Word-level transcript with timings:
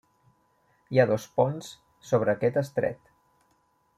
Hi 0.95 1.01
ha 1.01 1.05
dos 1.11 1.27
ponts 1.41 1.69
sobre 2.13 2.35
aquest 2.35 2.59
estret. 2.65 3.15